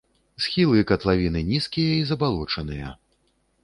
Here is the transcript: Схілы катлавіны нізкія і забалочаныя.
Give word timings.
Схілы 0.45 0.79
катлавіны 0.93 1.45
нізкія 1.53 1.93
і 2.01 2.03
забалочаныя. 2.15 2.87